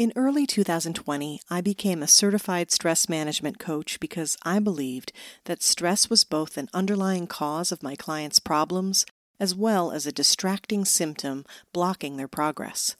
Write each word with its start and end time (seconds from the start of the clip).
In 0.00 0.14
early 0.16 0.46
2020, 0.46 1.42
I 1.50 1.60
became 1.60 2.02
a 2.02 2.06
certified 2.06 2.70
stress 2.70 3.06
management 3.06 3.58
coach 3.58 4.00
because 4.00 4.34
I 4.44 4.58
believed 4.58 5.12
that 5.44 5.62
stress 5.62 6.08
was 6.08 6.24
both 6.24 6.56
an 6.56 6.70
underlying 6.72 7.26
cause 7.26 7.70
of 7.70 7.82
my 7.82 7.96
clients' 7.96 8.38
problems 8.38 9.04
as 9.38 9.54
well 9.54 9.92
as 9.92 10.06
a 10.06 10.10
distracting 10.10 10.86
symptom 10.86 11.44
blocking 11.74 12.16
their 12.16 12.28
progress. 12.28 12.96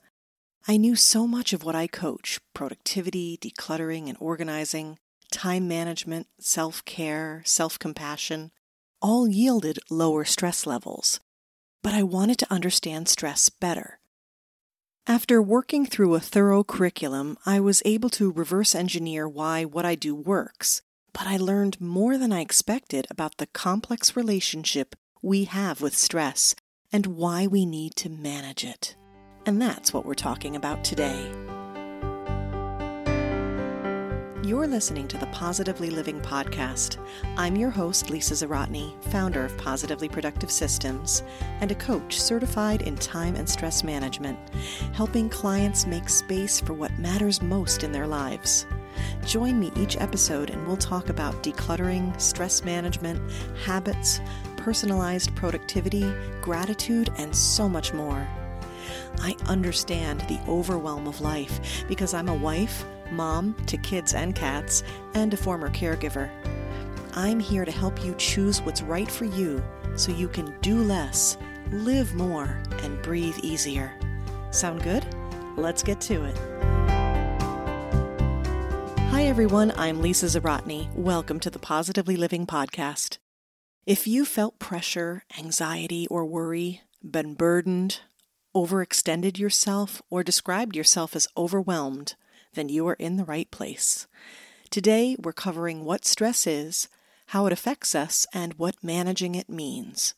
I 0.67 0.77
knew 0.77 0.95
so 0.95 1.25
much 1.25 1.53
of 1.53 1.63
what 1.63 1.73
I 1.73 1.87
coach 1.87 2.39
productivity, 2.53 3.35
decluttering 3.35 4.07
and 4.07 4.17
organizing, 4.19 4.99
time 5.31 5.67
management, 5.67 6.27
self 6.39 6.85
care, 6.85 7.41
self 7.47 7.79
compassion 7.79 8.51
all 9.01 9.27
yielded 9.27 9.79
lower 9.89 10.23
stress 10.23 10.67
levels. 10.67 11.19
But 11.81 11.95
I 11.95 12.03
wanted 12.03 12.37
to 12.37 12.53
understand 12.53 13.09
stress 13.09 13.49
better. 13.49 14.00
After 15.07 15.41
working 15.41 15.87
through 15.87 16.13
a 16.13 16.19
thorough 16.19 16.63
curriculum, 16.63 17.37
I 17.43 17.59
was 17.59 17.81
able 17.85 18.09
to 18.11 18.31
reverse 18.31 18.75
engineer 18.75 19.27
why 19.27 19.65
what 19.65 19.83
I 19.83 19.95
do 19.95 20.13
works, 20.13 20.83
but 21.11 21.25
I 21.25 21.37
learned 21.37 21.81
more 21.81 22.19
than 22.19 22.31
I 22.31 22.41
expected 22.41 23.07
about 23.09 23.37
the 23.37 23.47
complex 23.47 24.15
relationship 24.15 24.95
we 25.21 25.45
have 25.45 25.81
with 25.81 25.97
stress 25.97 26.55
and 26.91 27.07
why 27.07 27.47
we 27.47 27.65
need 27.65 27.95
to 27.97 28.09
manage 28.09 28.63
it. 28.63 28.95
And 29.45 29.59
that's 29.59 29.91
what 29.91 30.05
we're 30.05 30.13
talking 30.13 30.55
about 30.55 30.83
today. 30.83 31.31
You're 34.43 34.65
listening 34.65 35.07
to 35.09 35.19
the 35.19 35.27
Positively 35.27 35.91
Living 35.91 36.19
Podcast. 36.19 36.97
I'm 37.37 37.55
your 37.55 37.69
host, 37.69 38.09
Lisa 38.09 38.33
Zawrotny, 38.33 38.99
founder 39.11 39.45
of 39.45 39.55
Positively 39.55 40.09
Productive 40.09 40.49
Systems 40.49 41.21
and 41.59 41.71
a 41.71 41.75
coach 41.75 42.19
certified 42.19 42.81
in 42.81 42.95
time 42.95 43.35
and 43.35 43.47
stress 43.47 43.83
management, 43.83 44.39
helping 44.93 45.29
clients 45.29 45.85
make 45.85 46.09
space 46.09 46.59
for 46.59 46.73
what 46.73 46.97
matters 46.97 47.43
most 47.43 47.83
in 47.83 47.91
their 47.91 48.07
lives. 48.07 48.65
Join 49.27 49.59
me 49.59 49.71
each 49.75 49.95
episode 49.97 50.49
and 50.49 50.65
we'll 50.65 50.75
talk 50.75 51.09
about 51.09 51.43
decluttering, 51.43 52.19
stress 52.19 52.63
management, 52.63 53.21
habits, 53.63 54.21
personalized 54.57 55.35
productivity, 55.35 56.11
gratitude, 56.41 57.11
and 57.19 57.35
so 57.35 57.69
much 57.69 57.93
more. 57.93 58.27
I 59.19 59.35
understand 59.45 60.21
the 60.21 60.39
overwhelm 60.47 61.05
of 61.05 61.21
life 61.21 61.85
because 61.87 62.15
I'm 62.15 62.27
a 62.27 62.35
wife 62.35 62.85
mom 63.11 63.55
to 63.67 63.77
kids 63.77 64.13
and 64.13 64.35
cats, 64.35 64.83
and 65.13 65.33
a 65.33 65.37
former 65.37 65.69
caregiver. 65.69 66.29
I'm 67.13 67.39
here 67.39 67.65
to 67.65 67.71
help 67.71 68.03
you 68.05 68.15
choose 68.17 68.61
what's 68.61 68.81
right 68.81 69.11
for 69.11 69.25
you 69.25 69.61
so 69.95 70.11
you 70.11 70.27
can 70.27 70.55
do 70.61 70.81
less, 70.81 71.37
live 71.71 72.13
more, 72.15 72.61
and 72.83 73.01
breathe 73.01 73.37
easier. 73.43 73.91
Sound 74.51 74.83
good? 74.83 75.05
Let's 75.57 75.83
get 75.83 75.99
to 76.01 76.23
it. 76.23 76.37
Hi, 79.11 79.23
everyone. 79.23 79.73
I'm 79.75 80.01
Lisa 80.01 80.27
Zawrotny. 80.27 80.91
Welcome 80.95 81.39
to 81.41 81.49
the 81.49 81.59
Positively 81.59 82.15
Living 82.15 82.47
Podcast. 82.47 83.17
If 83.85 84.07
you 84.07 84.25
felt 84.25 84.57
pressure, 84.57 85.23
anxiety, 85.37 86.07
or 86.07 86.25
worry, 86.25 86.81
been 87.03 87.33
burdened, 87.33 87.99
overextended 88.55 89.37
yourself, 89.37 90.01
or 90.09 90.23
described 90.23 90.75
yourself 90.75 91.15
as 91.15 91.27
overwhelmed, 91.35 92.15
then 92.53 92.69
you 92.69 92.87
are 92.87 92.95
in 92.95 93.17
the 93.17 93.25
right 93.25 93.49
place. 93.51 94.07
Today, 94.69 95.15
we're 95.19 95.33
covering 95.33 95.83
what 95.83 96.05
stress 96.05 96.47
is, 96.47 96.87
how 97.27 97.45
it 97.45 97.53
affects 97.53 97.95
us, 97.95 98.25
and 98.33 98.53
what 98.55 98.83
managing 98.83 99.35
it 99.35 99.49
means. 99.49 100.13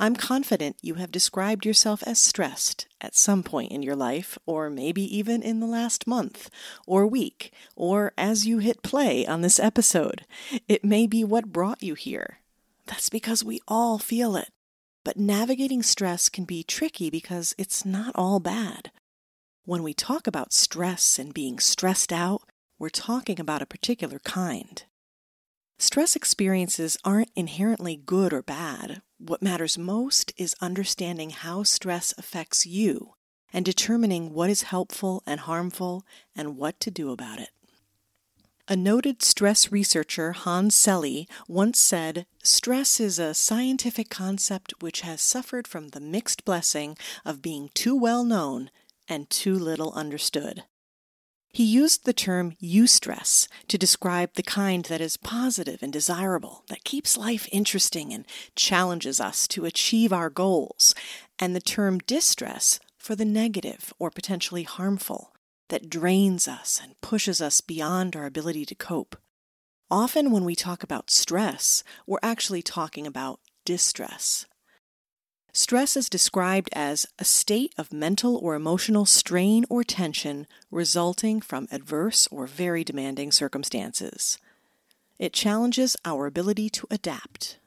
I'm 0.00 0.14
confident 0.14 0.76
you 0.80 0.94
have 0.94 1.10
described 1.10 1.66
yourself 1.66 2.04
as 2.06 2.20
stressed 2.20 2.86
at 3.00 3.16
some 3.16 3.42
point 3.42 3.72
in 3.72 3.82
your 3.82 3.96
life, 3.96 4.38
or 4.46 4.70
maybe 4.70 5.02
even 5.16 5.42
in 5.42 5.58
the 5.58 5.66
last 5.66 6.06
month 6.06 6.50
or 6.86 7.04
week, 7.04 7.52
or 7.74 8.12
as 8.16 8.46
you 8.46 8.58
hit 8.58 8.82
play 8.84 9.26
on 9.26 9.40
this 9.40 9.58
episode. 9.58 10.24
It 10.68 10.84
may 10.84 11.08
be 11.08 11.24
what 11.24 11.52
brought 11.52 11.82
you 11.82 11.94
here. 11.94 12.38
That's 12.86 13.10
because 13.10 13.42
we 13.42 13.60
all 13.66 13.98
feel 13.98 14.36
it. 14.36 14.50
But 15.02 15.16
navigating 15.16 15.82
stress 15.82 16.28
can 16.28 16.44
be 16.44 16.62
tricky 16.62 17.10
because 17.10 17.54
it's 17.58 17.84
not 17.84 18.12
all 18.14 18.38
bad. 18.38 18.92
When 19.68 19.82
we 19.82 19.92
talk 19.92 20.26
about 20.26 20.54
stress 20.54 21.18
and 21.18 21.34
being 21.34 21.58
stressed 21.58 22.10
out, 22.10 22.40
we're 22.78 22.88
talking 22.88 23.38
about 23.38 23.60
a 23.60 23.66
particular 23.66 24.18
kind. 24.20 24.82
Stress 25.76 26.16
experiences 26.16 26.96
aren't 27.04 27.30
inherently 27.36 27.94
good 27.94 28.32
or 28.32 28.40
bad. 28.40 29.02
What 29.18 29.42
matters 29.42 29.76
most 29.76 30.32
is 30.38 30.56
understanding 30.62 31.28
how 31.28 31.64
stress 31.64 32.14
affects 32.16 32.64
you 32.64 33.12
and 33.52 33.62
determining 33.62 34.32
what 34.32 34.48
is 34.48 34.62
helpful 34.62 35.22
and 35.26 35.40
harmful 35.40 36.02
and 36.34 36.56
what 36.56 36.80
to 36.80 36.90
do 36.90 37.10
about 37.10 37.38
it. 37.38 37.50
A 38.68 38.74
noted 38.74 39.22
stress 39.22 39.70
researcher, 39.70 40.32
Hans 40.32 40.76
Selye, 40.76 41.28
once 41.46 41.78
said 41.78 42.24
Stress 42.42 43.00
is 43.00 43.18
a 43.18 43.34
scientific 43.34 44.08
concept 44.08 44.72
which 44.80 45.02
has 45.02 45.20
suffered 45.20 45.68
from 45.68 45.88
the 45.88 46.00
mixed 46.00 46.46
blessing 46.46 46.96
of 47.26 47.42
being 47.42 47.68
too 47.74 47.94
well 47.94 48.24
known 48.24 48.70
and 49.08 49.28
too 49.30 49.54
little 49.54 49.92
understood. 49.92 50.64
He 51.50 51.64
used 51.64 52.04
the 52.04 52.12
term 52.12 52.52
eustress 52.62 53.48
to 53.68 53.78
describe 53.78 54.34
the 54.34 54.42
kind 54.42 54.84
that 54.84 55.00
is 55.00 55.16
positive 55.16 55.82
and 55.82 55.92
desirable, 55.92 56.64
that 56.68 56.84
keeps 56.84 57.16
life 57.16 57.48
interesting 57.50 58.12
and 58.12 58.26
challenges 58.54 59.18
us 59.18 59.48
to 59.48 59.64
achieve 59.64 60.12
our 60.12 60.30
goals, 60.30 60.94
and 61.38 61.56
the 61.56 61.60
term 61.60 61.98
distress 62.00 62.78
for 62.98 63.14
the 63.14 63.24
negative 63.24 63.92
or 63.98 64.10
potentially 64.10 64.64
harmful, 64.64 65.32
that 65.68 65.88
drains 65.88 66.46
us 66.46 66.80
and 66.82 67.00
pushes 67.00 67.40
us 67.40 67.60
beyond 67.60 68.14
our 68.14 68.26
ability 68.26 68.66
to 68.66 68.74
cope. 68.74 69.16
Often, 69.90 70.30
when 70.30 70.44
we 70.44 70.54
talk 70.54 70.82
about 70.82 71.10
stress, 71.10 71.82
we're 72.06 72.18
actually 72.22 72.60
talking 72.60 73.06
about 73.06 73.40
distress. 73.64 74.44
Stress 75.68 75.98
is 75.98 76.08
described 76.08 76.70
as 76.72 77.04
a 77.18 77.26
state 77.26 77.74
of 77.76 77.92
mental 77.92 78.38
or 78.38 78.54
emotional 78.54 79.04
strain 79.04 79.66
or 79.68 79.84
tension 79.84 80.46
resulting 80.70 81.42
from 81.42 81.68
adverse 81.70 82.26
or 82.28 82.46
very 82.46 82.82
demanding 82.82 83.30
circumstances. 83.30 84.38
It 85.18 85.34
challenges 85.34 85.94
our 86.06 86.24
ability 86.24 86.70
to 86.70 86.86
adapt. 86.90 87.58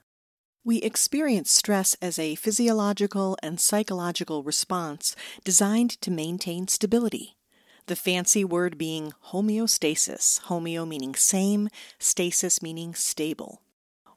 We 0.64 0.78
experience 0.78 1.52
stress 1.52 1.96
as 2.02 2.18
a 2.18 2.34
physiological 2.34 3.38
and 3.44 3.60
psychological 3.62 4.42
response 4.42 5.16
designed 5.44 6.02
to 6.02 6.10
maintain 6.10 6.68
stability. 6.68 7.38
The 7.86 7.96
fancy 7.96 8.44
word 8.44 8.80
being 8.80 9.14
homeostasis, 9.28 10.42
homeo 10.46 10.88
meaning 10.88 11.14
same, 11.14 11.70
stasis 12.00 12.64
meaning 12.64 12.96
stable. 12.96 13.62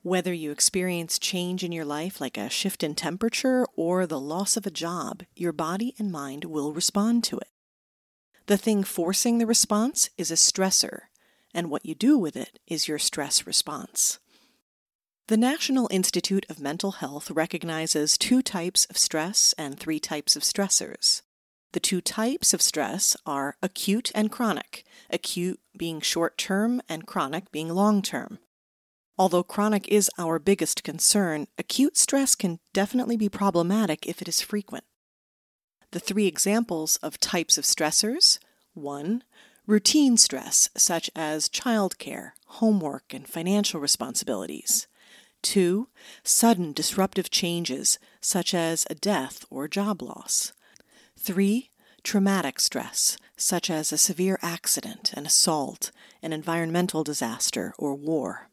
Whether 0.05 0.35
you 0.35 0.51
experience 0.51 1.19
change 1.19 1.65
in 1.65 1.73
your 1.73 1.87
life, 1.87 2.21
like 2.21 2.37
a 2.37 2.51
shift 2.51 2.83
in 2.83 2.95
temperature 2.95 3.65
or 3.75 4.07
the 4.07 4.21
loss 4.21 4.55
of 4.55 4.67
a 4.67 4.71
job, 4.71 5.23
your 5.35 5.51
body 5.51 5.95
and 5.99 6.13
mind 6.13 6.45
will 6.45 6.75
respond 6.75 7.25
to 7.25 7.39
it. 7.39 7.49
The 8.45 8.59
thing 8.59 8.85
forcing 8.85 9.39
the 9.39 9.47
response 9.47 10.11
is 10.19 10.31
a 10.31 10.35
stressor, 10.35 11.05
and 11.55 11.71
what 11.71 11.87
you 11.87 11.95
do 11.95 12.19
with 12.19 12.37
it 12.37 12.59
is 12.67 12.87
your 12.87 12.99
stress 12.99 13.47
response. 13.47 14.19
The 15.29 15.39
National 15.39 15.89
Institute 15.91 16.45
of 16.51 16.61
Mental 16.61 16.93
Health 16.93 17.31
recognizes 17.31 18.19
two 18.19 18.43
types 18.43 18.85
of 18.91 18.99
stress 18.99 19.55
and 19.57 19.81
three 19.81 19.99
types 19.99 20.37
of 20.37 20.43
stressors. 20.43 21.23
The 21.73 21.81
two 21.81 22.03
types 22.03 22.53
of 22.53 22.61
stress 22.61 23.17
are 23.25 23.57
acute 23.63 24.13
and 24.15 24.31
chronic, 24.31 24.85
acute 25.09 25.61
being 25.75 26.03
short 26.03 26.37
term 26.37 26.83
and 26.91 27.07
chronic 27.07 27.51
being 27.51 27.71
long 27.71 28.03
term. 28.03 28.39
Although 29.17 29.45
chronic 29.45 29.87
is 29.89 30.11
our 30.19 30.39
biggest 30.39 30.83
concern, 30.83 31.47
acute 31.57 31.97
stress 31.97 32.35
can 32.35 32.59
definitely 32.73 33.17
be 33.17 33.29
problematic 33.29 34.07
if 34.07 34.21
it 34.21 34.29
is 34.29 34.41
frequent. 34.41 34.85
The 35.93 36.01
three 36.01 36.27
examples 36.27 36.97
of 36.97 37.21
types 37.21 37.57
of 37.57 37.65
stressors 37.65 38.39
1. 38.75 39.23
Routine 39.67 40.17
stress, 40.17 40.69
such 40.77 41.09
as 41.15 41.49
childcare, 41.49 42.33
homework, 42.47 43.15
and 43.15 43.27
financial 43.27 43.81
responsibilities. 43.81 44.89
2. 45.43 45.89
Sudden 46.25 46.73
disruptive 46.73 47.31
changes, 47.31 48.01
such 48.21 48.53
as 48.53 48.85
a 48.91 48.97
death 48.97 49.45
or 49.49 49.69
job 49.69 50.03
loss. 50.03 50.53
3. 51.17 51.71
Traumatic 52.03 52.59
stress, 52.59 53.17
such 53.37 53.71
as 53.71 53.93
a 53.93 53.99
severe 53.99 54.39
accident, 54.43 55.13
an 55.13 55.25
assault, 55.25 55.93
an 56.21 56.33
environmental 56.33 57.05
disaster, 57.05 57.73
or 57.79 57.95
war. 57.95 58.49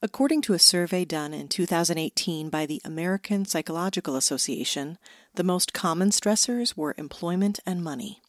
According 0.00 0.42
to 0.42 0.52
a 0.52 0.60
survey 0.60 1.04
done 1.04 1.34
in 1.34 1.48
2018 1.48 2.50
by 2.50 2.66
the 2.66 2.80
American 2.84 3.44
Psychological 3.44 4.14
Association, 4.14 4.96
the 5.34 5.42
most 5.42 5.72
common 5.72 6.10
stressors 6.10 6.76
were 6.76 6.94
employment 6.96 7.58
and 7.66 7.82
money. 7.82 8.22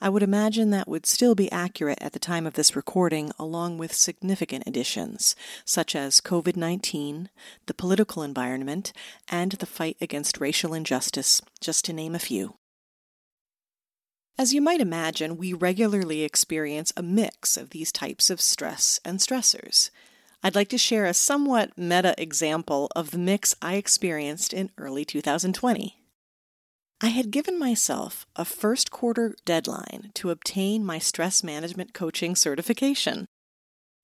I 0.00 0.08
would 0.08 0.24
imagine 0.24 0.70
that 0.70 0.88
would 0.88 1.06
still 1.06 1.36
be 1.36 1.50
accurate 1.52 1.98
at 2.00 2.12
the 2.12 2.18
time 2.18 2.44
of 2.44 2.54
this 2.54 2.74
recording, 2.74 3.30
along 3.38 3.78
with 3.78 3.94
significant 3.94 4.64
additions, 4.66 5.36
such 5.64 5.94
as 5.94 6.20
COVID 6.20 6.56
19, 6.56 7.30
the 7.66 7.74
political 7.74 8.24
environment, 8.24 8.92
and 9.28 9.52
the 9.52 9.64
fight 9.64 9.96
against 10.00 10.40
racial 10.40 10.74
injustice, 10.74 11.40
just 11.60 11.84
to 11.84 11.92
name 11.92 12.16
a 12.16 12.18
few. 12.18 12.56
As 14.36 14.52
you 14.52 14.60
might 14.60 14.80
imagine, 14.80 15.36
we 15.36 15.52
regularly 15.52 16.24
experience 16.24 16.92
a 16.96 17.02
mix 17.02 17.56
of 17.56 17.70
these 17.70 17.92
types 17.92 18.28
of 18.28 18.40
stress 18.40 18.98
and 19.04 19.20
stressors. 19.20 19.90
I'd 20.42 20.54
like 20.54 20.68
to 20.68 20.78
share 20.78 21.06
a 21.06 21.14
somewhat 21.14 21.76
meta 21.76 22.14
example 22.18 22.90
of 22.94 23.10
the 23.10 23.18
mix 23.18 23.54
I 23.60 23.74
experienced 23.74 24.52
in 24.52 24.70
early 24.78 25.04
2020. 25.04 25.96
I 27.00 27.08
had 27.08 27.30
given 27.30 27.58
myself 27.58 28.26
a 28.36 28.44
first 28.44 28.90
quarter 28.90 29.34
deadline 29.44 30.12
to 30.14 30.30
obtain 30.30 30.84
my 30.84 30.98
stress 30.98 31.42
management 31.42 31.92
coaching 31.92 32.34
certification. 32.34 33.26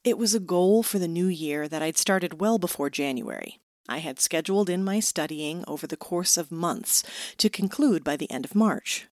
It 0.05 0.19
was 0.19 0.35
a 0.35 0.41
goal 0.41 0.83
for 0.83 0.99
the 0.99 1.09
new 1.09 1.29
year 1.29 1.69
that 1.69 1.83
I'd 1.83 1.97
started 1.97 2.41
well 2.41 2.59
before 2.59 2.91
January. 2.91 3.61
I 3.89 3.99
had 3.99 4.21
scheduled 4.21 4.69
in 4.69 4.85
my 4.85 5.01
studying 5.01 5.65
over 5.67 5.87
the 5.87 5.97
course 5.97 6.37
of 6.37 6.53
months 6.53 7.03
to 7.39 7.49
conclude 7.49 8.05
by 8.05 8.17
the 8.17 8.31
end 8.31 8.45
of 8.45 8.55
March. 8.55 9.07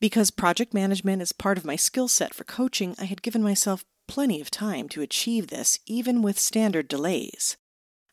Because 0.00 0.30
project 0.30 0.72
management 0.72 1.20
is 1.20 1.32
part 1.32 1.58
of 1.58 1.64
my 1.64 1.76
skill 1.76 2.08
set 2.08 2.32
for 2.32 2.44
coaching, 2.44 2.94
I 2.98 3.04
had 3.04 3.22
given 3.22 3.42
myself 3.42 3.84
plenty 4.10 4.40
of 4.40 4.50
time 4.50 4.88
to 4.88 5.02
achieve 5.02 5.46
this, 5.46 5.78
even 5.86 6.20
with 6.20 6.36
standard 6.36 6.88
delays. 6.88 7.56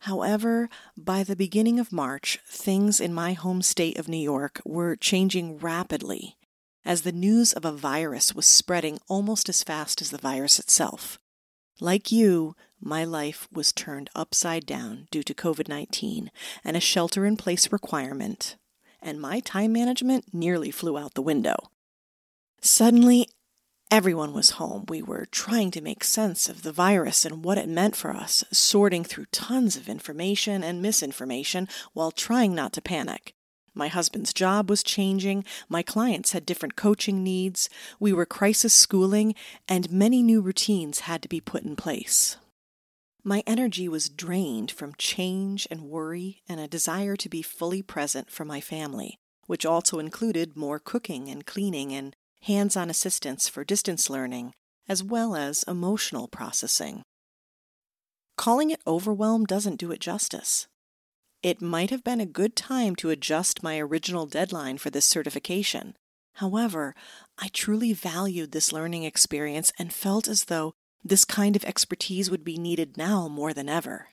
However, 0.01 0.69
by 0.95 1.23
the 1.23 1.35
beginning 1.35 1.79
of 1.79 1.91
March, 1.91 2.37
things 2.47 2.99
in 2.99 3.15
my 3.15 3.33
home 3.33 3.63
state 3.63 3.97
of 3.97 4.07
New 4.07 4.15
York 4.15 4.61
were 4.63 4.95
changing 4.95 5.57
rapidly 5.57 6.37
as 6.85 7.01
the 7.01 7.11
news 7.11 7.51
of 7.51 7.65
a 7.65 7.71
virus 7.71 8.35
was 8.35 8.45
spreading 8.45 8.99
almost 9.07 9.49
as 9.49 9.63
fast 9.63 9.99
as 9.99 10.11
the 10.11 10.19
virus 10.19 10.59
itself. 10.59 11.17
Like 11.79 12.11
you, 12.11 12.55
my 12.79 13.03
life 13.03 13.47
was 13.51 13.73
turned 13.73 14.11
upside 14.13 14.67
down 14.67 15.07
due 15.09 15.23
to 15.23 15.33
COVID 15.33 15.67
19 15.67 16.29
and 16.63 16.77
a 16.77 16.79
shelter 16.79 17.25
in 17.25 17.37
place 17.37 17.71
requirement, 17.71 18.55
and 19.01 19.19
my 19.19 19.39
time 19.39 19.73
management 19.73 20.31
nearly 20.31 20.69
flew 20.69 20.95
out 20.95 21.15
the 21.15 21.23
window. 21.23 21.57
Suddenly, 22.61 23.27
Everyone 23.89 24.33
was 24.33 24.51
home. 24.51 24.83
We 24.89 25.01
were 25.01 25.25
trying 25.25 25.71
to 25.71 25.81
make 25.81 26.03
sense 26.03 26.49
of 26.49 26.63
the 26.63 26.73
virus 26.73 27.23
and 27.23 27.41
what 27.41 27.57
it 27.57 27.69
meant 27.69 27.95
for 27.95 28.11
us, 28.11 28.43
sorting 28.51 29.05
through 29.05 29.27
tons 29.31 29.77
of 29.77 29.87
information 29.87 30.61
and 30.61 30.81
misinformation 30.81 31.69
while 31.93 32.11
trying 32.11 32.53
not 32.53 32.73
to 32.73 32.81
panic. 32.81 33.33
My 33.73 33.87
husband's 33.87 34.33
job 34.33 34.69
was 34.69 34.83
changing, 34.83 35.45
my 35.69 35.83
clients 35.83 36.33
had 36.33 36.45
different 36.45 36.75
coaching 36.75 37.23
needs, 37.23 37.69
we 37.97 38.11
were 38.11 38.25
crisis 38.25 38.73
schooling, 38.73 39.35
and 39.69 39.89
many 39.89 40.21
new 40.21 40.41
routines 40.41 41.01
had 41.01 41.21
to 41.21 41.29
be 41.29 41.39
put 41.39 41.63
in 41.63 41.77
place. 41.77 42.35
My 43.23 43.41
energy 43.47 43.87
was 43.87 44.09
drained 44.09 44.69
from 44.69 44.95
change 44.97 45.65
and 45.71 45.83
worry 45.83 46.41
and 46.49 46.59
a 46.59 46.67
desire 46.67 47.15
to 47.15 47.29
be 47.29 47.41
fully 47.41 47.81
present 47.81 48.29
for 48.31 48.43
my 48.43 48.59
family, 48.59 49.17
which 49.45 49.65
also 49.65 49.97
included 49.99 50.57
more 50.57 50.77
cooking 50.77 51.29
and 51.29 51.45
cleaning 51.45 51.93
and 51.93 52.17
hands 52.41 52.75
on 52.77 52.89
assistance 52.89 53.47
for 53.47 53.63
distance 53.63 54.09
learning, 54.09 54.53
as 54.87 55.03
well 55.03 55.35
as 55.35 55.63
emotional 55.67 56.27
processing. 56.27 57.03
Calling 58.37 58.69
it 58.69 58.81
overwhelm 58.85 59.45
doesn't 59.45 59.79
do 59.79 59.91
it 59.91 59.99
justice. 59.99 60.67
It 61.43 61.61
might 61.61 61.89
have 61.89 62.03
been 62.03 62.21
a 62.21 62.25
good 62.25 62.55
time 62.55 62.95
to 62.97 63.09
adjust 63.09 63.63
my 63.63 63.79
original 63.79 64.25
deadline 64.25 64.77
for 64.77 64.89
this 64.89 65.05
certification. 65.05 65.95
However, 66.35 66.93
I 67.37 67.49
truly 67.49 67.93
valued 67.93 68.51
this 68.51 68.71
learning 68.71 69.03
experience 69.03 69.71
and 69.79 69.93
felt 69.93 70.27
as 70.27 70.45
though 70.45 70.73
this 71.03 71.25
kind 71.25 71.55
of 71.55 71.65
expertise 71.65 72.29
would 72.29 72.43
be 72.43 72.57
needed 72.57 72.97
now 72.97 73.27
more 73.27 73.53
than 73.53 73.69
ever. 73.69 74.09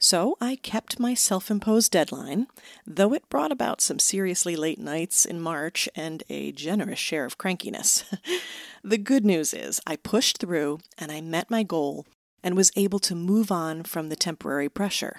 So 0.00 0.36
I 0.40 0.56
kept 0.56 1.00
my 1.00 1.14
self 1.14 1.50
imposed 1.50 1.92
deadline, 1.92 2.46
though 2.86 3.12
it 3.14 3.28
brought 3.28 3.52
about 3.52 3.80
some 3.80 3.98
seriously 3.98 4.56
late 4.56 4.78
nights 4.78 5.24
in 5.24 5.40
March 5.40 5.88
and 5.94 6.22
a 6.28 6.52
generous 6.52 6.98
share 6.98 7.24
of 7.24 7.38
crankiness. 7.38 8.04
the 8.84 8.98
good 8.98 9.24
news 9.24 9.54
is 9.54 9.80
I 9.86 9.96
pushed 9.96 10.38
through 10.38 10.80
and 10.98 11.10
I 11.10 11.20
met 11.20 11.50
my 11.50 11.62
goal 11.62 12.06
and 12.42 12.56
was 12.56 12.70
able 12.76 12.98
to 13.00 13.14
move 13.14 13.50
on 13.50 13.82
from 13.82 14.10
the 14.10 14.16
temporary 14.16 14.68
pressure. 14.68 15.16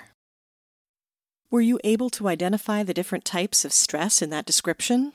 Were 1.50 1.62
you 1.62 1.80
able 1.84 2.10
to 2.12 2.28
identify 2.28 2.84
the 2.84 2.94
different 2.94 3.26
types 3.26 3.66
of 3.66 3.74
stress 3.74 4.22
in 4.22 4.30
that 4.30 4.46
description? 4.46 5.14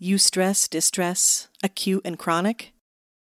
Eustress, 0.00 0.68
distress, 0.68 1.48
acute, 1.62 2.02
and 2.04 2.18
chronic? 2.18 2.72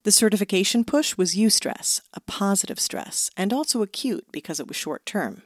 The 0.05 0.13
certification 0.13 0.85
push 0.85 1.17
was 1.17 1.35
eustress, 1.35 2.03
a 2.13 2.21
positive 2.21 2.79
stress, 2.79 3.31
and 3.39 3.55
also 3.55 3.81
acute 3.81 4.27
because 4.31 4.61
it 4.61 4.69
was 4.69 4.77
short 4.77 5.07
term. 5.07 5.43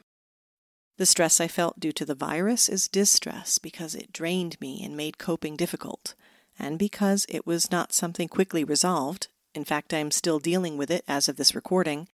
The 0.97 1.05
stress 1.05 1.39
I 1.39 1.47
felt 1.47 1.79
due 1.79 1.93
to 1.93 2.03
the 2.03 2.13
virus 2.13 2.67
is 2.67 2.89
distress 2.89 3.57
because 3.57 3.95
it 3.95 4.11
drained 4.11 4.59
me 4.59 4.83
and 4.83 4.97
made 4.97 5.17
coping 5.17 5.55
difficult, 5.55 6.13
and 6.59 6.77
because 6.77 7.25
it 7.29 7.47
was 7.47 7.71
not 7.71 7.93
something 7.93 8.27
quickly 8.27 8.65
resolved. 8.65 9.29
In 9.55 9.63
fact, 9.63 9.93
I 9.93 9.99
am 9.99 10.11
still 10.11 10.39
dealing 10.39 10.75
with 10.75 10.91
it 10.91 11.05
as 11.07 11.29
of 11.29 11.37
this 11.37 11.55
recording. 11.55 12.09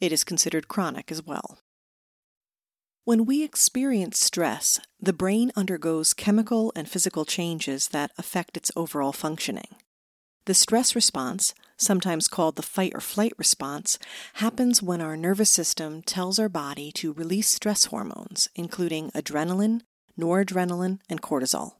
It 0.00 0.12
is 0.12 0.22
considered 0.22 0.68
chronic 0.68 1.10
as 1.10 1.22
well. 1.22 1.60
When 3.04 3.24
we 3.24 3.42
experience 3.42 4.20
stress, 4.20 4.80
the 5.00 5.14
brain 5.14 5.50
undergoes 5.56 6.12
chemical 6.12 6.74
and 6.76 6.86
physical 6.86 7.24
changes 7.24 7.88
that 7.88 8.12
affect 8.18 8.58
its 8.58 8.70
overall 8.76 9.12
functioning. 9.12 9.76
The 10.44 10.54
stress 10.54 10.94
response, 10.94 11.54
sometimes 11.80 12.28
called 12.28 12.56
the 12.56 12.62
fight 12.62 12.92
or 12.94 13.00
flight 13.00 13.32
response, 13.36 13.98
happens 14.34 14.82
when 14.82 15.00
our 15.00 15.16
nervous 15.16 15.50
system 15.50 16.02
tells 16.02 16.38
our 16.38 16.48
body 16.48 16.92
to 16.92 17.12
release 17.12 17.48
stress 17.48 17.86
hormones, 17.86 18.48
including 18.54 19.10
adrenaline, 19.12 19.82
noradrenaline, 20.18 20.98
and 21.08 21.22
cortisol. 21.22 21.72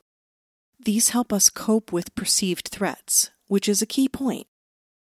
These 0.83 1.11
help 1.11 1.33
us 1.33 1.51
cope 1.51 1.93
with 1.93 2.15
perceived 2.15 2.69
threats, 2.69 3.31
which 3.49 3.69
is 3.69 3.83
a 3.83 3.87
key 3.87 4.09
point. 4.09 4.47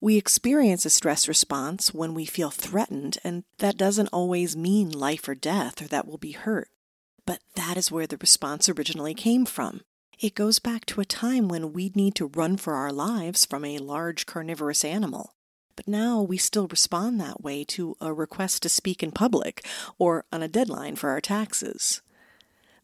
We 0.00 0.17
experience 0.17 0.85
a 0.85 0.91
stress 0.91 1.29
response 1.29 1.95
when 1.95 2.12
we 2.12 2.25
feel 2.25 2.50
threatened, 2.50 3.19
and 3.25 3.45
that 3.59 3.77
doesn't 3.77 4.09
always 4.12 4.56
mean 4.56 4.91
life 4.91 5.29
or 5.29 5.35
death 5.35 5.81
or 5.81 5.87
that 5.88 6.06
we'll 6.06 6.19
be 6.19 6.33
hurt. 6.33 6.69
But 7.25 7.38
that 7.55 7.77
is 7.77 7.93
where 7.93 8.06
the 8.06 8.17
response 8.17 8.69
originally 8.69 9.15
came 9.15 9.47
from. 9.47 9.83
It 10.23 10.37
goes 10.37 10.61
back 10.61 10.87
to 10.87 11.01
a 11.01 11.05
time 11.05 11.49
when 11.49 11.73
we'd 11.73 11.97
need 11.97 12.15
to 12.15 12.29
run 12.29 12.57
for 12.57 12.75
our 12.75 12.93
lives 12.93 13.45
from 13.45 13.65
a 13.65 13.79
large 13.79 14.25
carnivorous 14.25 14.85
animal. 14.85 15.35
But 15.75 15.89
now 15.89 16.23
we 16.23 16.37
still 16.37 16.69
respond 16.69 17.21
that 17.21 17.43
way 17.43 17.65
to 17.65 17.97
a 18.01 18.13
request 18.13 18.63
to 18.63 18.69
speak 18.69 19.03
in 19.03 19.11
public 19.11 19.67
or 19.99 20.25
on 20.33 20.41
a 20.41 20.47
deadline 20.47 20.95
for 20.95 21.11
our 21.11 21.21
taxes. 21.21 22.03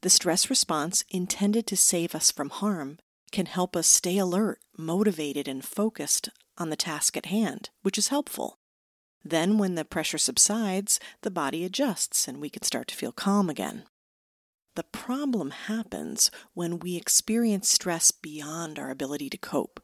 The 0.01 0.11
stress 0.11 0.51
response, 0.51 1.05
intended 1.11 1.69
to 1.69 1.77
save 1.77 2.13
us 2.13 2.33
from 2.33 2.51
harm, 2.51 2.99
can 3.31 3.47
help 3.47 3.77
us 3.77 3.87
stay 3.87 4.19
alert, 4.19 4.59
motivated, 4.77 5.47
and 5.47 5.65
focused 5.65 6.31
on 6.57 6.71
the 6.71 6.77
task 6.77 7.17
at 7.17 7.27
hand, 7.27 7.71
which 7.83 7.99
is 7.99 8.09
helpful. 8.09 8.59
Then, 9.25 9.59
when 9.59 9.77
the 9.77 9.85
pressure 9.85 10.19
subsides, 10.19 10.99
the 11.23 11.31
body 11.31 11.65
adjusts 11.65 12.27
and 12.27 12.41
we 12.41 12.51
can 12.51 12.65
start 12.65 12.89
to 12.89 12.97
feel 12.97 13.13
calm 13.13 13.49
again. 13.49 13.85
The 14.79 14.85
problem 14.85 15.51
happens 15.51 16.31
when 16.55 16.79
we 16.79 16.95
experience 16.95 17.69
stress 17.69 18.13
beyond 18.13 18.79
our 18.79 18.91
ability 18.91 19.29
to 19.31 19.37
cope. 19.37 19.81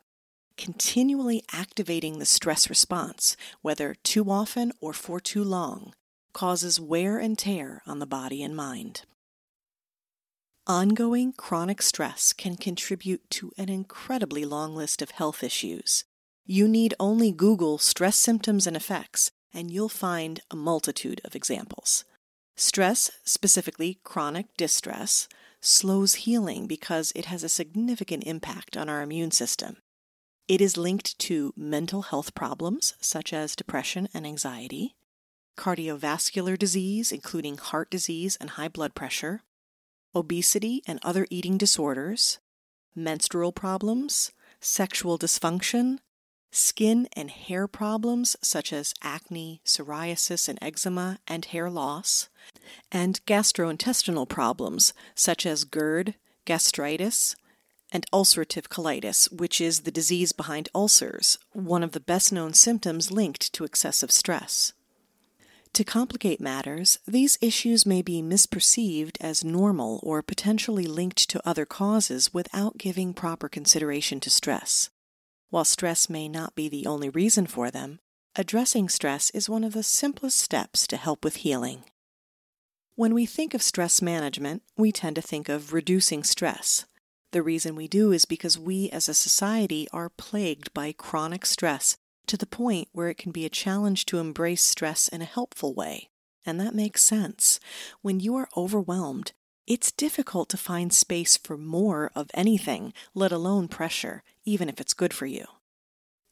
Continually 0.57 1.43
activating 1.53 2.21
the 2.21 2.25
stress 2.25 2.71
response, 2.71 3.37
whether 3.61 3.97
too 4.05 4.31
often 4.31 4.71
or 4.81 4.93
for 4.93 5.19
too 5.19 5.43
long, 5.43 5.95
causes 6.33 6.79
wear 6.79 7.19
and 7.19 7.37
tear 7.37 7.83
on 7.89 7.99
the 7.99 8.07
body 8.07 8.41
and 8.41 8.55
mind. 8.55 9.03
Ongoing 10.69 11.33
chronic 11.33 11.83
stress 11.83 12.33
can 12.33 12.55
contribute 12.55 13.29
to 13.31 13.51
an 13.59 13.69
incredibly 13.69 14.45
long 14.45 14.77
list 14.77 15.03
of 15.03 15.11
health 15.11 15.43
issues. 15.43 16.05
You 16.47 16.69
need 16.69 16.95
only 17.01 17.33
Google 17.33 17.79
stress 17.79 18.17
symptoms 18.17 18.65
and 18.65 18.77
effects, 18.77 19.33
and 19.53 19.73
you'll 19.73 19.89
find 19.89 20.39
a 20.53 20.55
multitude 20.55 21.21
of 21.25 21.35
examples. 21.35 22.05
Stress, 22.57 23.11
specifically 23.25 23.99
chronic 24.05 24.47
distress, 24.57 25.29
slows 25.61 26.15
healing 26.15 26.67
because 26.67 27.13
it 27.17 27.25
has 27.27 27.43
a 27.43 27.49
significant 27.49 28.25
impact 28.25 28.77
on 28.77 28.89
our 28.89 29.03
immune 29.03 29.31
system. 29.31 29.79
It 30.47 30.61
is 30.61 30.77
linked 30.77 31.19
to 31.21 31.53
mental 31.57 32.03
health 32.03 32.35
problems 32.35 32.95
such 33.01 33.33
as 33.33 33.57
depression 33.57 34.09
and 34.13 34.27
anxiety, 34.27 34.95
cardiovascular 35.57 36.59
disease, 36.59 37.11
including 37.11 37.57
heart 37.57 37.91
disease 37.91 38.37
and 38.41 38.51
high 38.51 38.69
blood 38.69 38.95
pressure, 38.95 39.43
obesity 40.15 40.83
and 40.87 41.01
other 41.03 41.27
eating 41.31 41.57
disorders, 41.57 42.39
menstrual 42.95 43.53
problems, 43.53 44.33
sexual 44.61 45.19
dysfunction, 45.19 45.99
skin 46.55 47.09
and 47.15 47.31
hair 47.31 47.67
problems 47.67 48.37
such 48.41 48.73
as 48.73 48.95
acne, 49.03 49.61
psoriasis, 49.65 50.49
and 50.49 50.59
eczema, 50.63 51.19
and 51.27 51.47
hair 51.47 51.69
loss, 51.69 52.29
and 52.93 53.21
gastrointestinal 53.27 54.29
problems 54.29 54.93
such 55.15 55.45
as 55.45 55.65
GERD, 55.65 56.15
gastritis, 56.45 57.35
and 57.91 58.07
ulcerative 58.13 58.69
colitis, 58.69 59.31
which 59.33 59.61
is 59.61 59.81
the 59.81 59.91
disease 59.91 60.33
behind 60.33 60.69
ulcers, 60.75 61.39
one 61.53 61.83
of 61.83 61.93
the 61.93 62.01
best 62.01 62.33
known 62.33 62.53
symptoms 62.53 63.11
linked 63.11 63.53
to 63.53 63.65
excessive 63.65 64.11
stress. 64.11 64.73
To 65.75 65.83
complicate 65.85 66.41
matters, 66.41 67.01
these 67.07 67.37
issues 67.41 67.85
may 67.85 68.01
be 68.01 68.23
misperceived 68.23 69.17
as 69.21 69.43
normal 69.43 69.99
or 70.05 70.23
potentially 70.23 70.87
linked 70.87 71.29
to 71.31 71.49
other 71.49 71.67
causes 71.67 72.33
without 72.33 72.79
giving 72.79 73.13
proper 73.13 73.49
consideration 73.49 74.21
to 74.21 74.31
stress. 74.31 74.91
While 75.55 75.65
stress 75.65 76.11
may 76.11 76.29
not 76.29 76.57
be 76.57 76.69
the 76.69 76.85
only 76.85 77.09
reason 77.09 77.47
for 77.47 77.71
them, 77.71 78.01
addressing 78.35 78.89
stress 78.89 79.31
is 79.31 79.49
one 79.49 79.63
of 79.63 79.73
the 79.73 79.85
simplest 79.85 80.39
steps 80.39 80.85
to 80.89 80.97
help 80.97 81.23
with 81.23 81.37
healing. 81.47 81.85
When 82.97 83.15
we 83.15 83.25
think 83.25 83.55
of 83.55 83.63
stress 83.63 84.03
management, 84.03 84.65
we 84.77 84.91
tend 84.91 85.15
to 85.15 85.23
think 85.23 85.49
of 85.49 85.73
reducing 85.73 86.25
stress. 86.25 86.87
The 87.31 87.41
reason 87.41 87.77
we 87.77 87.87
do 87.87 88.11
is 88.11 88.25
because 88.25 88.59
we 88.59 88.91
as 88.91 89.09
a 89.09 89.15
society 89.15 89.87
are 89.93 90.09
plagued 90.09 90.75
by 90.75 90.91
chronic 90.91 91.47
stress 91.47 91.97
to 92.27 92.37
the 92.37 92.47
point 92.47 92.89
where 92.91 93.09
it 93.09 93.19
can 93.19 93.31
be 93.31 93.47
a 93.47 93.49
challenge 93.49 94.07
to 94.07 94.19
embrace 94.19 94.65
stress 94.65 95.07
in 95.07 95.23
a 95.23 95.25
helpful 95.25 95.73
way. 95.73 96.09
And 96.45 96.59
that 96.59 96.75
makes 96.75 97.05
sense. 97.05 97.61
When 98.03 98.19
you 98.19 98.35
are 98.35 98.49
overwhelmed, 98.57 99.31
it's 99.69 99.93
difficult 99.93 100.49
to 100.49 100.57
find 100.57 100.93
space 100.93 101.37
for 101.37 101.57
more 101.57 102.11
of 102.17 102.29
anything, 102.35 102.93
let 103.15 103.31
alone 103.31 103.69
pressure, 103.69 104.25
even 104.45 104.69
if 104.69 104.81
it's 104.81 104.95
good 104.95 105.13
for 105.13 105.27
you. 105.27 105.45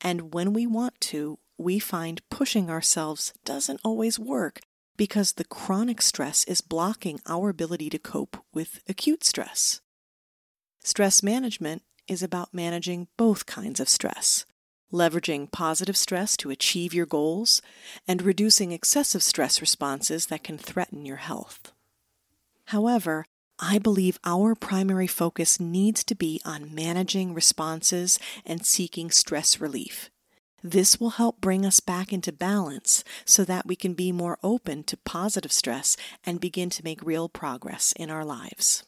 And 0.00 0.34
when 0.34 0.52
we 0.52 0.66
want 0.66 1.00
to, 1.02 1.38
we 1.58 1.78
find 1.78 2.28
pushing 2.30 2.70
ourselves 2.70 3.32
doesn't 3.44 3.80
always 3.84 4.18
work 4.18 4.60
because 4.96 5.32
the 5.32 5.44
chronic 5.44 6.02
stress 6.02 6.44
is 6.44 6.60
blocking 6.60 7.20
our 7.26 7.48
ability 7.48 7.88
to 7.90 7.98
cope 7.98 8.36
with 8.52 8.80
acute 8.88 9.24
stress. 9.24 9.80
Stress 10.82 11.22
management 11.22 11.82
is 12.08 12.22
about 12.22 12.52
managing 12.52 13.08
both 13.16 13.46
kinds 13.46 13.78
of 13.80 13.88
stress 13.88 14.44
leveraging 14.92 15.50
positive 15.50 15.96
stress 15.96 16.36
to 16.36 16.50
achieve 16.50 16.92
your 16.92 17.06
goals, 17.06 17.62
and 18.06 18.22
reducing 18.22 18.72
excessive 18.72 19.22
stress 19.22 19.60
responses 19.60 20.26
that 20.26 20.44
can 20.44 20.58
threaten 20.58 21.06
your 21.06 21.16
health. 21.16 21.72
However, 22.66 23.24
I 23.64 23.78
believe 23.78 24.18
our 24.24 24.56
primary 24.56 25.06
focus 25.06 25.60
needs 25.60 26.02
to 26.04 26.16
be 26.16 26.40
on 26.44 26.74
managing 26.74 27.32
responses 27.32 28.18
and 28.44 28.66
seeking 28.66 29.12
stress 29.12 29.60
relief. 29.60 30.10
This 30.64 30.98
will 30.98 31.10
help 31.10 31.40
bring 31.40 31.64
us 31.64 31.78
back 31.78 32.12
into 32.12 32.32
balance 32.32 33.04
so 33.24 33.44
that 33.44 33.64
we 33.64 33.76
can 33.76 33.94
be 33.94 34.10
more 34.10 34.36
open 34.42 34.82
to 34.84 34.96
positive 34.96 35.52
stress 35.52 35.96
and 36.26 36.40
begin 36.40 36.70
to 36.70 36.82
make 36.82 37.04
real 37.04 37.28
progress 37.28 37.92
in 37.92 38.10
our 38.10 38.24
lives. 38.24 38.82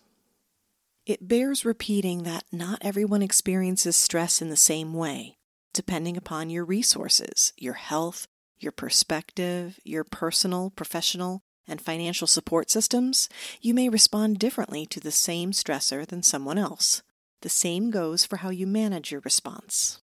It 1.06 1.28
bears 1.28 1.64
repeating 1.64 2.24
that 2.24 2.42
not 2.50 2.80
everyone 2.80 3.22
experiences 3.22 3.94
stress 3.94 4.42
in 4.42 4.50
the 4.50 4.56
same 4.56 4.92
way 4.92 5.36
depending 5.72 6.16
upon 6.16 6.50
your 6.50 6.64
resources, 6.64 7.52
your 7.56 7.74
health, 7.74 8.26
your 8.58 8.72
perspective, 8.72 9.78
your 9.84 10.04
personal, 10.04 10.70
professional, 10.70 11.42
and 11.66 11.80
financial 11.80 12.26
support 12.26 12.70
systems, 12.70 13.28
you 13.60 13.74
may 13.74 13.88
respond 13.88 14.38
differently 14.38 14.86
to 14.86 15.00
the 15.00 15.10
same 15.10 15.52
stressor 15.52 16.06
than 16.06 16.22
someone 16.22 16.58
else. 16.58 17.02
The 17.42 17.48
same 17.48 17.90
goes 17.90 18.24
for 18.24 18.38
how 18.38 18.50
you 18.50 18.66
manage 18.66 19.10
your 19.10 19.20
response. 19.20 20.00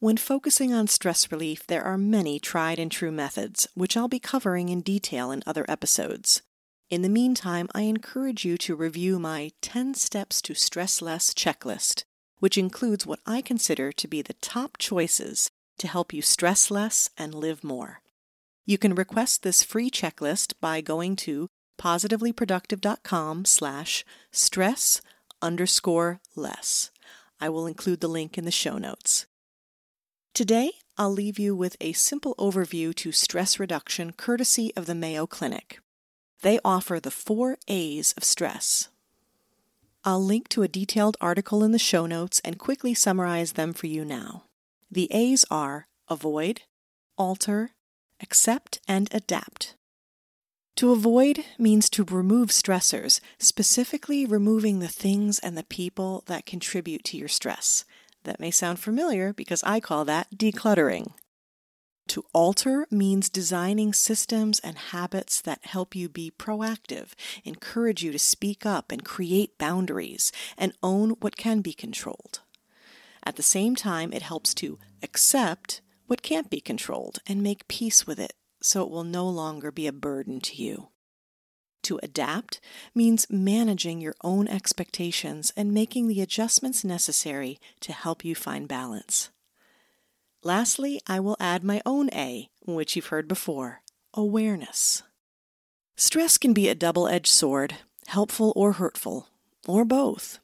When 0.00 0.16
focusing 0.16 0.72
on 0.72 0.86
stress 0.86 1.32
relief, 1.32 1.66
there 1.66 1.82
are 1.82 1.98
many 1.98 2.38
tried 2.38 2.78
and 2.78 2.90
true 2.90 3.10
methods, 3.10 3.66
which 3.74 3.96
I'll 3.96 4.08
be 4.08 4.20
covering 4.20 4.68
in 4.68 4.80
detail 4.80 5.32
in 5.32 5.42
other 5.44 5.64
episodes. 5.68 6.42
In 6.88 7.02
the 7.02 7.08
meantime, 7.08 7.68
I 7.74 7.82
encourage 7.82 8.44
you 8.44 8.56
to 8.58 8.76
review 8.76 9.18
my 9.18 9.50
10 9.60 9.94
Steps 9.94 10.40
to 10.42 10.54
Stress 10.54 11.02
Less 11.02 11.34
checklist, 11.34 12.04
which 12.38 12.56
includes 12.56 13.06
what 13.06 13.20
I 13.26 13.42
consider 13.42 13.90
to 13.90 14.08
be 14.08 14.22
the 14.22 14.34
top 14.34 14.78
choices 14.78 15.50
to 15.78 15.88
help 15.88 16.12
you 16.12 16.22
stress 16.22 16.70
less 16.70 17.10
and 17.18 17.34
live 17.34 17.64
more. 17.64 18.00
You 18.68 18.76
can 18.76 18.94
request 18.94 19.42
this 19.42 19.62
free 19.62 19.90
checklist 19.90 20.52
by 20.60 20.82
going 20.82 21.16
to 21.24 21.48
positivelyproductive.com 21.80 23.46
slash 23.46 24.04
stress 24.30 25.00
underscore 25.40 26.20
less. 26.36 26.90
I 27.40 27.48
will 27.48 27.66
include 27.66 28.02
the 28.02 28.08
link 28.08 28.36
in 28.36 28.44
the 28.44 28.50
show 28.50 28.76
notes. 28.76 29.24
Today, 30.34 30.72
I'll 30.98 31.10
leave 31.10 31.38
you 31.38 31.56
with 31.56 31.78
a 31.80 31.94
simple 31.94 32.34
overview 32.38 32.94
to 32.96 33.10
stress 33.10 33.58
reduction 33.58 34.12
courtesy 34.12 34.70
of 34.76 34.84
the 34.84 34.94
Mayo 34.94 35.26
Clinic. 35.26 35.78
They 36.42 36.60
offer 36.62 37.00
the 37.00 37.10
four 37.10 37.56
A's 37.68 38.12
of 38.18 38.22
stress 38.22 38.90
I'll 40.04 40.22
link 40.22 40.48
to 40.50 40.62
a 40.62 40.68
detailed 40.68 41.16
article 41.22 41.64
in 41.64 41.72
the 41.72 41.78
show 41.78 42.04
notes 42.04 42.38
and 42.44 42.58
quickly 42.58 42.92
summarize 42.92 43.52
them 43.52 43.72
for 43.72 43.86
you 43.86 44.04
now. 44.04 44.44
The 44.90 45.10
A's 45.10 45.46
are 45.50 45.86
avoid, 46.08 46.62
alter, 47.16 47.72
accept, 48.20 48.80
and 48.88 49.08
adapt. 49.12 49.74
To 50.76 50.92
avoid 50.92 51.44
means 51.58 51.90
to 51.90 52.04
remove 52.04 52.50
stressors, 52.50 53.20
specifically 53.38 54.24
removing 54.24 54.78
the 54.78 54.88
things 54.88 55.40
and 55.40 55.58
the 55.58 55.64
people 55.64 56.22
that 56.26 56.46
contribute 56.46 57.02
to 57.04 57.16
your 57.16 57.28
stress. 57.28 57.84
That 58.22 58.38
may 58.38 58.50
sound 58.50 58.78
familiar 58.78 59.32
because 59.32 59.62
I 59.64 59.80
call 59.80 60.04
that 60.04 60.28
decluttering. 60.36 61.14
To 62.08 62.24
alter 62.32 62.86
means 62.90 63.28
designing 63.28 63.92
systems 63.92 64.60
and 64.60 64.78
habits 64.78 65.40
that 65.42 65.66
help 65.66 65.94
you 65.94 66.08
be 66.08 66.30
proactive, 66.30 67.08
encourage 67.44 68.02
you 68.02 68.12
to 68.12 68.18
speak 68.18 68.64
up 68.64 68.90
and 68.90 69.04
create 69.04 69.58
boundaries, 69.58 70.32
and 70.56 70.72
own 70.82 71.10
what 71.20 71.36
can 71.36 71.60
be 71.60 71.72
controlled. 71.72 72.40
At 73.24 73.36
the 73.36 73.42
same 73.42 73.74
time, 73.74 74.12
it 74.12 74.22
helps 74.22 74.54
to 74.54 74.78
accept 75.02 75.80
what 76.08 76.22
can't 76.22 76.50
be 76.50 76.60
controlled 76.60 77.20
and 77.26 77.42
make 77.42 77.68
peace 77.68 78.06
with 78.06 78.18
it 78.18 78.32
so 78.60 78.82
it 78.82 78.90
will 78.90 79.04
no 79.04 79.28
longer 79.28 79.70
be 79.70 79.86
a 79.86 79.92
burden 79.92 80.40
to 80.40 80.56
you. 80.56 80.88
To 81.82 82.00
adapt 82.02 82.60
means 82.94 83.30
managing 83.30 84.00
your 84.00 84.14
own 84.24 84.48
expectations 84.48 85.52
and 85.56 85.72
making 85.72 86.08
the 86.08 86.20
adjustments 86.20 86.82
necessary 86.82 87.60
to 87.80 87.92
help 87.92 88.24
you 88.24 88.34
find 88.34 88.66
balance. 88.66 89.30
Lastly, 90.42 91.00
I 91.06 91.20
will 91.20 91.36
add 91.38 91.62
my 91.62 91.80
own 91.86 92.10
A, 92.12 92.48
which 92.66 92.96
you've 92.96 93.06
heard 93.06 93.28
before 93.28 93.82
awareness. 94.14 95.02
Stress 95.96 96.38
can 96.38 96.52
be 96.52 96.68
a 96.68 96.74
double 96.74 97.06
edged 97.06 97.28
sword, 97.28 97.76
helpful 98.08 98.52
or 98.56 98.72
hurtful, 98.72 99.28
or 99.66 99.84
both. 99.84 100.40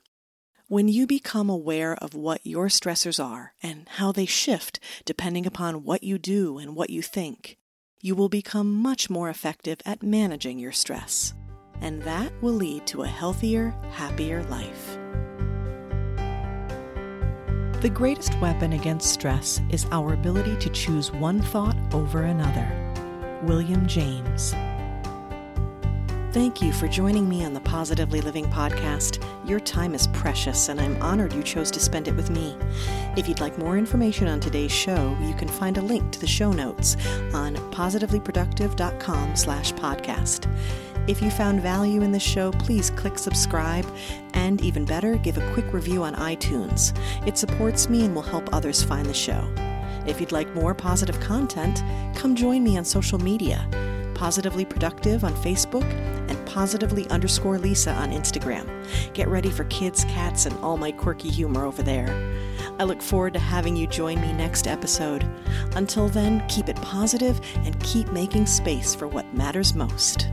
When 0.74 0.88
you 0.88 1.06
become 1.06 1.48
aware 1.48 1.94
of 1.94 2.14
what 2.14 2.44
your 2.44 2.66
stressors 2.66 3.24
are 3.24 3.54
and 3.62 3.88
how 3.90 4.10
they 4.10 4.26
shift 4.26 4.80
depending 5.04 5.46
upon 5.46 5.84
what 5.84 6.02
you 6.02 6.18
do 6.18 6.58
and 6.58 6.74
what 6.74 6.90
you 6.90 7.00
think, 7.00 7.58
you 8.00 8.16
will 8.16 8.28
become 8.28 8.74
much 8.74 9.08
more 9.08 9.30
effective 9.30 9.78
at 9.86 10.02
managing 10.02 10.58
your 10.58 10.72
stress. 10.72 11.32
And 11.80 12.02
that 12.02 12.32
will 12.42 12.54
lead 12.54 12.88
to 12.88 13.04
a 13.04 13.06
healthier, 13.06 13.72
happier 13.92 14.42
life. 14.46 14.98
The 17.80 17.92
greatest 17.94 18.36
weapon 18.40 18.72
against 18.72 19.12
stress 19.12 19.60
is 19.70 19.86
our 19.92 20.14
ability 20.14 20.56
to 20.56 20.70
choose 20.70 21.12
one 21.12 21.40
thought 21.40 21.76
over 21.94 22.24
another. 22.24 22.68
William 23.44 23.86
James. 23.86 24.52
Thank 26.34 26.60
you 26.60 26.72
for 26.72 26.88
joining 26.88 27.28
me 27.28 27.44
on 27.44 27.54
the 27.54 27.60
Positively 27.60 28.20
Living 28.20 28.46
podcast. 28.46 29.24
Your 29.48 29.60
time 29.60 29.94
is 29.94 30.08
precious, 30.08 30.68
and 30.68 30.80
I'm 30.80 31.00
honored 31.00 31.32
you 31.32 31.44
chose 31.44 31.70
to 31.70 31.78
spend 31.78 32.08
it 32.08 32.16
with 32.16 32.28
me. 32.28 32.58
If 33.16 33.28
you'd 33.28 33.38
like 33.38 33.56
more 33.56 33.78
information 33.78 34.26
on 34.26 34.40
today's 34.40 34.72
show, 34.72 35.16
you 35.22 35.34
can 35.34 35.46
find 35.46 35.78
a 35.78 35.80
link 35.80 36.10
to 36.10 36.18
the 36.18 36.26
show 36.26 36.50
notes 36.50 36.96
on 37.32 37.54
positivelyproductive.com 37.70 39.36
slash 39.36 39.74
podcast. 39.74 40.52
If 41.08 41.22
you 41.22 41.30
found 41.30 41.62
value 41.62 42.02
in 42.02 42.10
this 42.10 42.24
show, 42.24 42.50
please 42.50 42.90
click 42.90 43.16
subscribe 43.16 43.86
and 44.32 44.60
even 44.60 44.84
better, 44.84 45.16
give 45.18 45.38
a 45.38 45.52
quick 45.52 45.72
review 45.72 46.02
on 46.02 46.16
iTunes. 46.16 46.98
It 47.28 47.38
supports 47.38 47.88
me 47.88 48.06
and 48.06 48.12
will 48.12 48.22
help 48.22 48.52
others 48.52 48.82
find 48.82 49.06
the 49.06 49.14
show. 49.14 49.48
If 50.04 50.20
you'd 50.20 50.32
like 50.32 50.52
more 50.52 50.74
positive 50.74 51.20
content, 51.20 51.84
come 52.16 52.34
join 52.34 52.64
me 52.64 52.76
on 52.76 52.84
social 52.84 53.20
media. 53.20 53.68
Positively 54.14 54.64
Productive 54.64 55.22
on 55.22 55.32
Facebook 55.34 55.88
positively 56.54 57.08
underscore 57.08 57.58
Lisa 57.58 57.92
on 57.94 58.12
Instagram. 58.12 58.64
Get 59.12 59.26
ready 59.26 59.50
for 59.50 59.64
kids, 59.64 60.04
cats, 60.04 60.46
and 60.46 60.56
all 60.58 60.76
my 60.76 60.92
quirky 60.92 61.28
humor 61.28 61.64
over 61.64 61.82
there. 61.82 62.06
I 62.78 62.84
look 62.84 63.02
forward 63.02 63.32
to 63.32 63.40
having 63.40 63.74
you 63.74 63.88
join 63.88 64.20
me 64.20 64.32
next 64.32 64.68
episode. 64.68 65.28
Until 65.74 66.08
then, 66.08 66.46
keep 66.46 66.68
it 66.68 66.76
positive 66.76 67.40
and 67.64 67.78
keep 67.80 68.12
making 68.12 68.46
space 68.46 68.94
for 68.94 69.08
what 69.08 69.34
matters 69.34 69.74
most. 69.74 70.28